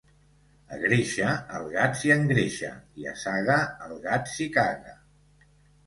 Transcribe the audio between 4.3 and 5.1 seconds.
s'hi caga.